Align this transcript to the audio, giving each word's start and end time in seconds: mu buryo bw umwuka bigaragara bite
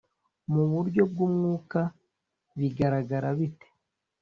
mu 0.53 0.63
buryo 0.71 1.01
bw 1.11 1.17
umwuka 1.27 1.79
bigaragara 2.59 3.29
bite 3.39 3.67